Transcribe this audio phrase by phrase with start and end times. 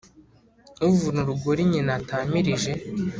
[0.87, 2.71] Uvuna urugori nyina atamirije